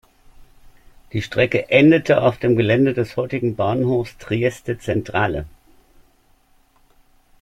[1.13, 5.45] Die Strecke endete auf dem Gelände des heutigen Bahnhofs Trieste Centrale.